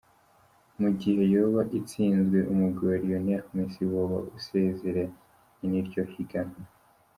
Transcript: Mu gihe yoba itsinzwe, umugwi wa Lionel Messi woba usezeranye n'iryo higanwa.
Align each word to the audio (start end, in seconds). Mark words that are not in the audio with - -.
Mu 0.81 0.89
gihe 0.99 1.23
yoba 1.33 1.61
itsinzwe, 1.79 2.37
umugwi 2.51 2.83
wa 2.89 2.97
Lionel 3.03 3.43
Messi 3.55 3.83
woba 3.91 4.17
usezeranye 4.37 5.07
n'iryo 5.69 6.01
higanwa. 6.13 6.61